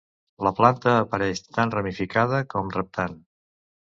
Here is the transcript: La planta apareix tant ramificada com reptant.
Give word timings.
La 0.45 0.51
planta 0.59 0.93
apareix 1.01 1.41
tant 1.59 1.73
ramificada 1.75 2.39
com 2.53 2.75
reptant. 2.79 3.17